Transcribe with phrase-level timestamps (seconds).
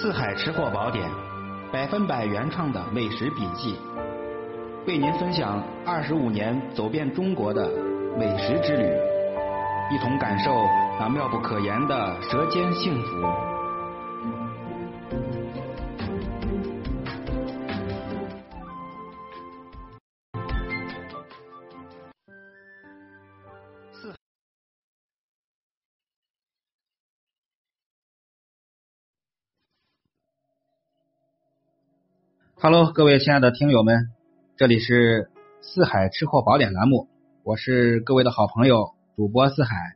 [0.00, 1.10] 四海吃货宝典，
[1.72, 3.76] 百分百原创的美食笔记，
[4.86, 7.68] 为您分享二十五年走遍中国的
[8.16, 8.84] 美食之旅，
[9.92, 10.52] 一同感受
[11.00, 13.57] 那妙不可言的舌尖幸福。
[32.60, 34.10] Hello，各位亲爱的听友们，
[34.56, 35.30] 这里是
[35.60, 37.06] 四海吃货宝典栏目，
[37.44, 39.94] 我是各位的好朋友主播四海，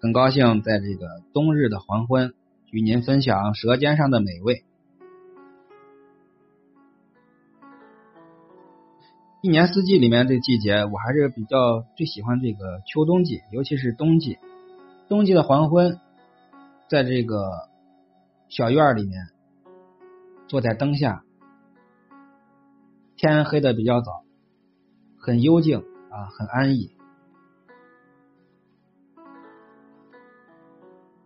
[0.00, 2.32] 很高兴在这个冬日的黄昏
[2.70, 4.64] 与您分享舌尖上的美味。
[9.42, 14.38] 一年四季里面这季节，我还是比较最喜欢这个秋冬季，尤其是冬季。
[15.10, 16.00] 冬季的黄昏，
[16.88, 17.68] 在这个
[18.48, 19.26] 小院里面，
[20.48, 21.22] 坐在灯下。
[23.16, 24.24] 天黑的比较早，
[25.18, 25.78] 很幽静
[26.10, 26.94] 啊，很安逸，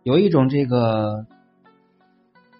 [0.03, 1.25] 有一种这个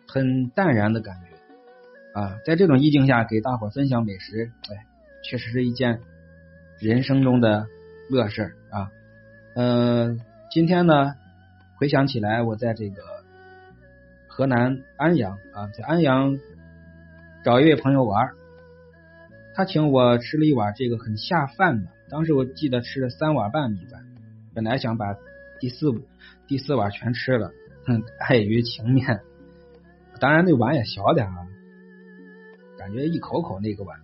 [0.05, 2.35] 很淡然的感觉啊。
[2.45, 4.85] 在这种意境下，给大伙分享美食，哎，
[5.23, 6.01] 确实是一件
[6.77, 7.67] 人生中的
[8.09, 8.91] 乐事啊。
[9.55, 10.19] 嗯，
[10.51, 11.15] 今天呢，
[11.77, 13.01] 回想起来，我在这个
[14.27, 16.37] 河南安阳啊，在安阳
[17.45, 18.33] 找一位朋友玩。
[19.53, 24.05] 他请我吃了一碗这个很下饭的，当时我记得吃了三碗半米饭，
[24.53, 25.15] 本来想把
[25.59, 25.91] 第四
[26.47, 27.51] 第四碗全吃了，
[27.85, 29.21] 哼，碍于情面，
[30.19, 31.47] 当然那碗也小点啊，
[32.77, 33.99] 感觉一口口那个碗，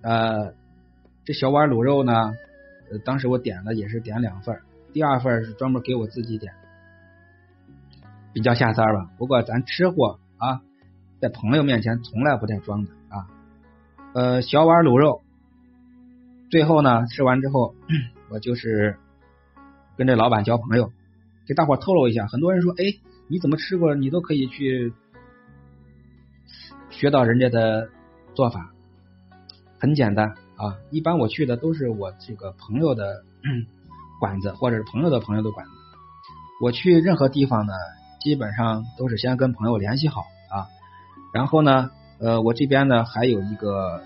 [0.00, 0.54] 呃，
[1.24, 2.34] 这小碗卤肉呢，
[3.04, 4.58] 当时我点的也是点两份，
[4.92, 6.54] 第二份是专门给我自己点，
[8.32, 9.10] 比较下三吧。
[9.18, 10.62] 不过咱吃货啊，
[11.20, 12.90] 在朋友面前从来不带装的。
[14.14, 15.22] 呃，小碗卤肉，
[16.48, 17.74] 最后呢，吃完之后，
[18.30, 18.96] 我就是
[19.96, 20.92] 跟这老板交朋友，
[21.48, 22.28] 给大伙透露一下。
[22.28, 22.94] 很多人说，哎，
[23.26, 23.96] 你怎么吃过？
[23.96, 24.92] 你都可以去
[26.90, 27.88] 学到人家的
[28.36, 28.70] 做法，
[29.80, 30.78] 很简单啊。
[30.92, 33.24] 一般我去的都是我这个朋友的
[34.20, 35.72] 馆子，或者是朋友的朋友的馆子。
[36.62, 37.72] 我去任何地方呢，
[38.20, 40.20] 基本上都是先跟朋友联系好
[40.50, 40.68] 啊，
[41.32, 41.90] 然后呢。
[42.18, 44.02] 呃，我这边呢还有一个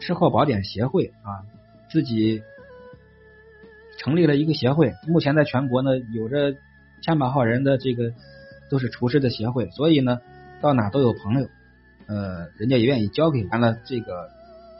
[0.00, 1.44] 吃货宝典协会啊，
[1.90, 2.42] 自己
[3.98, 6.56] 成立了一个协会，目前在全国呢有着
[7.02, 8.12] 千把号人的这个
[8.70, 10.20] 都是厨师的协会，所以呢
[10.60, 11.48] 到哪都有朋友，
[12.06, 14.30] 呃，人家也愿意教给完了，这个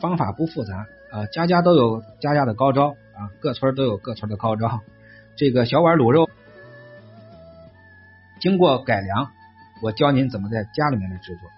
[0.01, 4.81] 方法不复杂啊，家家都有家家的高招啊，各村都有各村的高招。
[5.37, 6.29] 这个小碗卤肉
[8.41, 9.31] 经过改良，
[9.83, 11.49] 我教您怎么在家里面来制作。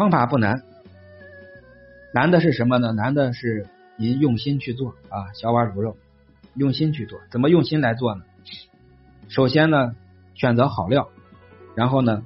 [0.00, 0.62] 方法不难，
[2.14, 2.90] 难的是什么呢？
[2.90, 3.66] 难的是
[3.96, 5.34] 您用心去做啊！
[5.34, 5.98] 小碗卤肉，
[6.54, 8.24] 用心去做，怎么用心来做呢？
[9.28, 9.94] 首先呢，
[10.32, 11.10] 选择好料，
[11.74, 12.24] 然后呢，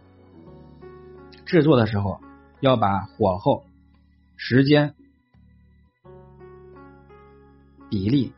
[1.47, 2.21] 制作的时候
[2.61, 3.65] 要把火候、
[4.37, 4.95] 时间、
[7.91, 8.33] 比例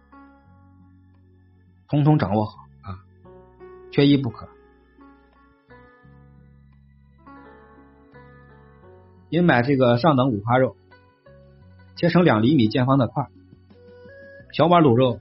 [1.88, 3.04] 通通掌握好啊，
[3.92, 4.48] 缺一不可。
[9.28, 10.76] 您买这个上等五花肉，
[11.96, 13.24] 切成两厘米见方的块；
[14.52, 15.18] 小碗卤肉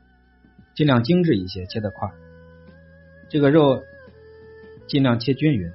[0.75, 2.11] 尽量精致一些，切的块。
[3.29, 3.81] 这个肉
[4.85, 5.71] 尽量切均匀。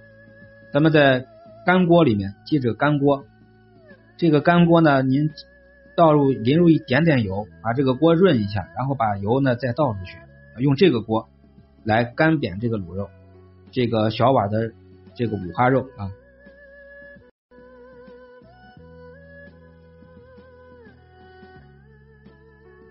[0.73, 1.27] 咱们在
[1.67, 3.25] 干锅里面，记着干锅。
[4.17, 5.31] 这个干锅呢，您
[5.97, 10.17] 倒入淋入一点点油，把这个锅润一下，然后把油呢再倒出去，
[10.59, 11.29] 用这个锅
[11.83, 13.11] 来干煸这个卤肉。
[13.73, 14.71] 这个小碗的
[15.17, 16.13] 这个五花肉啊。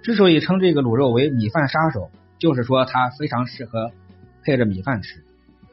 [0.10, 2.10] 之所以称这个卤肉为米饭杀手，
[2.40, 3.92] 就是说它非常适合
[4.44, 5.24] 配着米饭吃。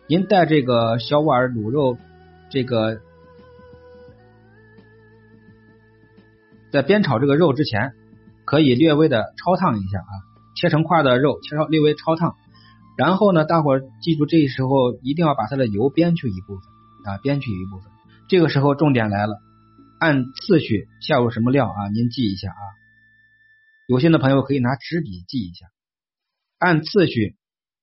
[0.09, 1.97] 您带这个小碗卤肉，
[2.50, 3.00] 这个
[6.71, 7.94] 在煸炒这个肉之前，
[8.44, 10.12] 可以略微的焯烫一下啊，
[10.55, 12.35] 切成块的肉，切稍略微焯烫。
[12.99, 17.91] 然后呢，大伙记住，这时候一定要把它的油煸去一部分啊，煸去一部分。
[18.29, 19.41] 这个时候重点来了，
[19.99, 21.89] 按次序下入什么料啊？
[21.94, 22.61] 您记一下啊。
[23.87, 25.67] 有心的朋友可以拿纸笔记一下，
[26.59, 27.37] 按次序，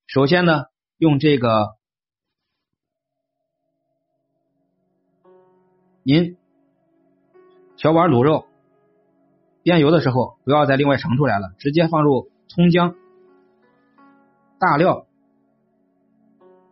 [0.06, 0.66] 首先呢，
[0.98, 1.76] 用这个，
[6.02, 6.36] 您
[7.76, 8.46] 小碗卤肉
[9.62, 12.94] 煸油的时候，不要再另外盛出来了，直接放入葱姜、
[14.58, 15.06] 大料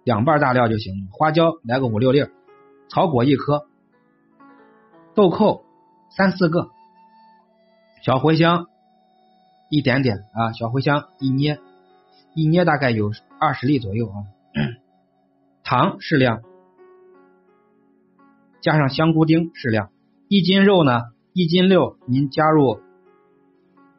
[0.05, 2.27] 两瓣大料就行，花椒来个五六粒，
[2.91, 3.67] 草果一颗，
[5.15, 5.65] 豆蔻
[6.11, 6.71] 三四个，
[8.03, 8.69] 小茴香
[9.73, 11.59] 一点点啊，小茴香一捏，
[12.35, 13.11] 一捏大概有
[13.41, 14.29] 二十粒左右啊，
[15.65, 16.43] 糖适量，
[18.61, 19.91] 加上香菇丁适量，
[20.29, 22.83] 一斤肉呢，一斤六，您加入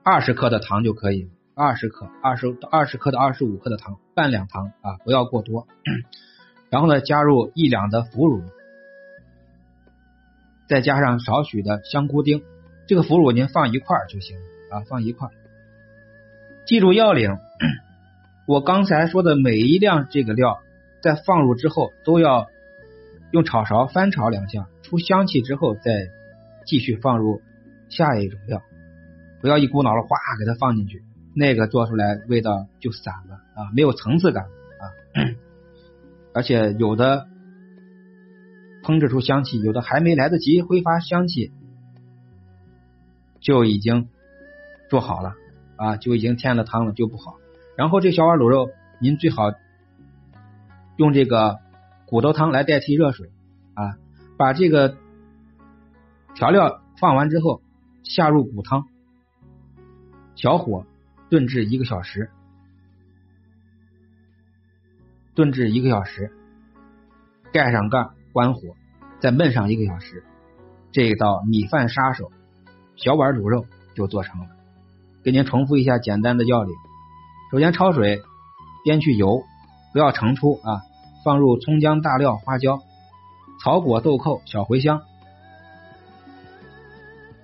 [0.03, 5.67] 二十克的糖就可以，二十克，二十二十克到二十五克的糖，半两糖啊，不要过多。
[6.69, 8.43] 然后呢，加入一两的腐乳，
[10.69, 12.43] 再加上少许的香菇丁，
[12.87, 14.37] 这个腐乳您放一块就行
[14.69, 15.29] 啊，放一块。
[16.65, 17.37] 记住要领，
[18.47, 20.61] 我刚才说的每一辆这个料，
[21.01, 22.47] 在放入之后都要
[23.31, 26.09] 用炒勺翻炒两下，出香气之后再
[26.65, 27.41] 继续放入
[27.89, 28.61] 下一种料，
[29.41, 31.03] 不要一股脑的哗给它放进去，
[31.35, 34.83] 那个做出来味道就散了啊，没有层次感啊，
[36.33, 37.27] 而且有的
[38.83, 41.51] 烹制出香气，有的还没来得及挥发香气，
[43.41, 44.07] 就已经
[44.89, 45.35] 做好了。
[45.83, 47.35] 啊，就已经添了汤了，就不好。
[47.75, 48.69] 然后这小碗卤肉，
[49.01, 49.51] 您最好
[50.95, 51.59] 用这个
[52.05, 53.29] 骨头汤来代替热水
[53.73, 53.97] 啊。
[54.37, 54.95] 把这个
[56.35, 57.61] 调料放完之后，
[58.01, 58.87] 下入骨汤，
[60.35, 60.85] 小火
[61.29, 62.29] 炖制一个小时，
[65.35, 66.31] 炖制一个小时，
[67.51, 68.61] 盖上盖，关火，
[69.19, 70.23] 再焖上一个小时，
[70.93, 72.31] 这道米饭杀手
[72.95, 73.65] 小碗卤肉
[73.95, 74.47] 就做成了。
[75.23, 76.75] 给您重复一下简单的要领：
[77.51, 78.21] 首先焯水，
[78.85, 79.43] 煸去油，
[79.93, 80.81] 不要盛出啊。
[81.23, 82.81] 放入葱姜大料、花椒、
[83.63, 85.03] 草果、豆蔻、小茴香、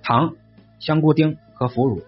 [0.02, 0.34] 糖、
[0.80, 2.02] 香菇丁和腐乳。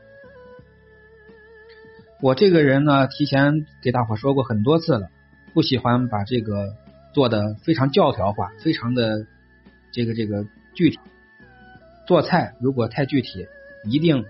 [2.20, 5.08] 我这个人呢，提前给大伙说过很多次了，
[5.54, 6.74] 不喜欢把这个
[7.14, 9.26] 做的非常教条化，非常的
[9.90, 10.44] 这个这个
[10.74, 10.98] 具体。
[12.06, 13.46] 做菜如果太具体，
[13.86, 14.26] 一定。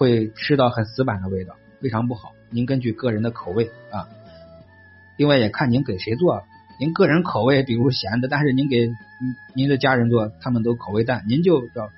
[0.00, 2.32] 会吃到很死板的味道，非常不好。
[2.48, 4.08] 您根据个人的口味啊，
[5.18, 6.42] 另外也看您给谁做。
[6.78, 8.90] 您个人口味比如咸的，但是您给
[9.54, 11.90] 您的家人做，他们都口味淡，您就要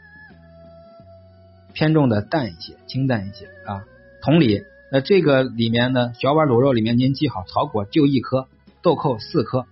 [1.73, 3.85] 偏重的淡一些，清淡一些啊。
[4.21, 8.49] 同理，那这个里面呢，小碗卤肉里面您记好，草果就一颗，
[8.83, 9.67] 豆蔻四颗，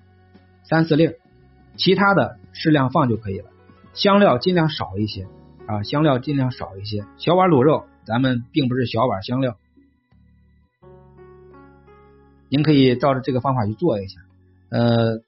[0.63, 1.15] 三四粒，
[1.77, 3.47] 其他的适量放就可以了。
[3.93, 5.27] 香料尽量少一些
[5.67, 7.05] 啊，香料尽量少一些。
[7.19, 7.87] 小碗卤肉。
[8.11, 9.57] 咱们并不是小碗香料，
[12.49, 14.21] 您可以照着这个方法去做一下。
[14.69, 15.21] 呃，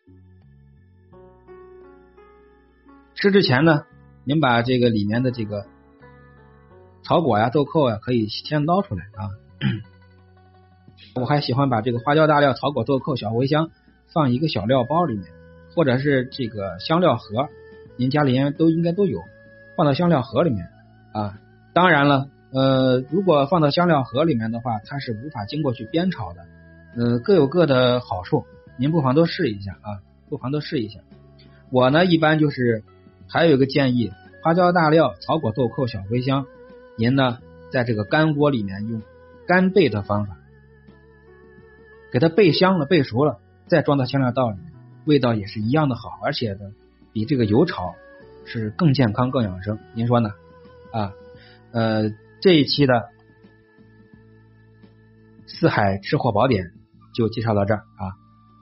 [3.14, 3.84] 吃之前呢，
[4.24, 5.64] 您把这个里面的这个
[7.04, 9.30] 草果呀、豆蔻呀，可以先捞出来啊。
[11.14, 13.70] 我还喜欢把这个花椒、大料、草果、豆蔻、小茴香
[14.12, 15.30] 放一个小料包里面，
[15.72, 17.48] 或者是这个香料盒，
[17.96, 19.20] 您家里面都应该都有，
[19.76, 20.68] 放到香料盒里面
[21.12, 21.38] 啊。
[21.72, 22.28] 当然了。
[22.52, 26.44] 呃，如果放到香料盒里面的话，它是无法经过去煸炒的。
[26.94, 28.44] 呃，各有各的好处，
[28.76, 31.00] 您不妨都试一下啊，不妨都试一下。
[31.70, 32.84] 我呢，一般就是
[33.26, 34.12] 还有一个建议：
[34.42, 36.44] 花椒、大料、草果、豆蔻、小茴香，
[36.98, 37.38] 您呢
[37.70, 39.00] 在这个干锅里面用
[39.46, 40.36] 干焙的方法，
[42.12, 44.72] 给它焙香了、焙熟了，再装到香料袋里面，
[45.06, 46.60] 味道也是一样的好，而且呢，
[47.14, 47.94] 比这个油炒
[48.44, 49.78] 是更健康、更养生。
[49.94, 50.34] 您说呢？
[50.92, 51.14] 啊，
[51.72, 52.12] 呃。
[52.42, 53.04] 这一期的
[55.46, 56.72] 四海吃货宝典
[57.14, 58.02] 就介绍到这儿啊。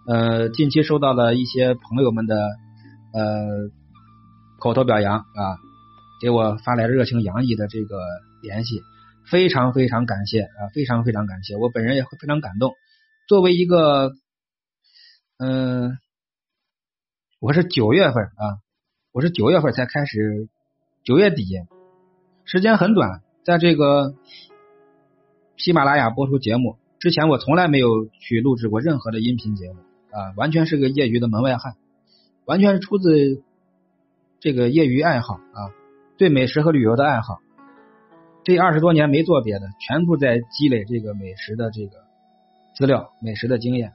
[0.06, 2.36] 呃，近期收到了一些朋友们的
[3.14, 3.70] 呃
[4.58, 5.56] 口头表扬啊，
[6.20, 7.96] 给我发来热情洋溢的这个
[8.42, 8.82] 联系，
[9.30, 12.74] 非常非常感谢啊，非常非常感谢，我本人也会非常感动。
[13.28, 14.12] 作为一个
[15.38, 15.96] 嗯，
[17.38, 18.60] 我是九月份啊，
[19.10, 20.50] 我是九月份才开始，
[21.02, 21.46] 九月底，
[22.44, 23.22] 时间很短。
[23.42, 24.14] 在这个
[25.56, 29.78] 喜马拉雅播出节目之前，我从来没有去录制过任何的音频节目
[30.10, 31.76] 啊，完全是个业余的门外汉，
[32.44, 33.42] 完全是出自
[34.40, 35.72] 这个业余爱好啊，
[36.18, 37.38] 对美食和旅游的爱好。
[38.44, 41.92] 这二十多年没做别的，全部在积累这个美食的这个
[42.74, 43.92] 资料、美食的经验。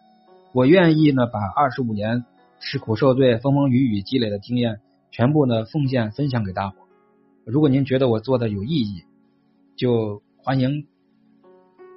[0.54, 2.26] 我愿意呢，把二十五年
[2.60, 4.80] 吃苦受罪、风风雨雨积累的经验，
[5.12, 6.76] 全部呢奉献分享给大伙。
[7.46, 9.04] 如果您觉得我做的有意义，
[9.78, 10.88] 就欢迎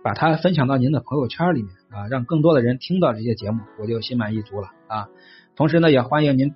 [0.02, 5.08] 把它分享到您的朋友圈里面啊，让更多的人听到这些节目，我就心满意足了啊。
[5.54, 6.54] 同时呢，也欢迎您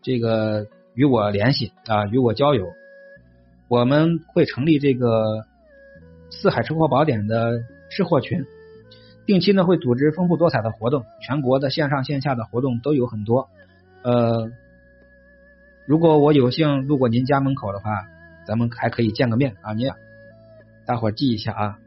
[0.00, 2.68] 这个与我联系啊，与我交友。
[3.68, 5.46] 我们会成立这个
[6.30, 8.44] 四海吃货宝典的吃货群，
[9.26, 13.48] 定期呢会组织丰富多彩的活动，全国的线上线下的活动都有很多。
[14.02, 14.50] 呃，
[15.86, 18.06] 如果我有幸路过您家门口的话，
[18.46, 19.72] 咱们还可以见个面啊！
[19.72, 19.88] 您
[20.86, 21.78] 大伙记一下啊，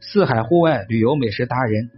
[0.00, 1.90] 四海户外旅游美食达人，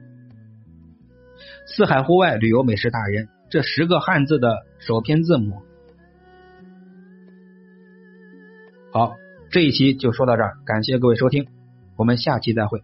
[1.66, 5.62] 四海户外旅游美食达人这十个汉字的首拼字母。
[8.92, 9.16] 好，
[9.50, 11.48] 这一期就说到这儿，感谢各位收听，
[11.96, 12.82] 我们下期再会。